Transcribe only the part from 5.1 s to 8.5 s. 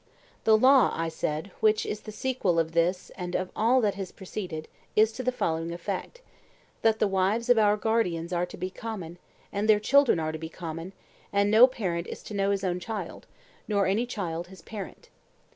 to the following effect,—'that the wives of our guardians are